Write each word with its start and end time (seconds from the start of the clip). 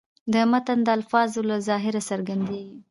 د 0.33 0.35
متن 0.51 0.79
د 0.87 0.87
الفاظو 0.97 1.39
له 1.49 1.57
ظاهره 1.67 2.01
څرګندېږي. 2.09 2.77